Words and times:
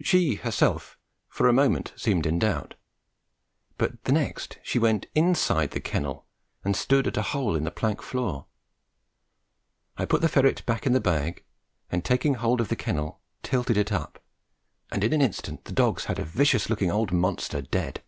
She 0.00 0.36
herself 0.36 0.96
for 1.28 1.48
a 1.48 1.52
moment 1.52 1.92
seemed 1.96 2.24
in 2.24 2.38
doubt, 2.38 2.76
but 3.76 4.02
the 4.04 4.12
next 4.12 4.58
she 4.62 4.78
went 4.78 5.04
inside 5.14 5.72
the 5.72 5.82
kennel 5.82 6.24
and 6.64 6.74
stood 6.74 7.06
at 7.06 7.18
a 7.18 7.20
hole 7.20 7.54
in 7.54 7.64
the 7.64 7.70
plank 7.70 8.00
floor. 8.00 8.46
I 9.98 10.06
put 10.06 10.22
the 10.22 10.30
ferret 10.30 10.64
back 10.64 10.86
in 10.86 10.94
the 10.94 10.98
bag 10.98 11.44
and, 11.92 12.02
taking 12.02 12.36
hold 12.36 12.58
of 12.62 12.68
the 12.68 12.74
kennel, 12.76 13.20
tilted 13.42 13.76
it 13.76 13.92
up, 13.92 14.18
and 14.90 15.04
in 15.04 15.12
an 15.12 15.20
instant 15.20 15.64
the 15.66 15.72
dogs 15.72 16.06
had 16.06 16.18
a 16.18 16.24
vicious 16.24 16.70
looking 16.70 16.90
old 16.90 17.12
monster 17.12 17.60
dead. 17.60 18.02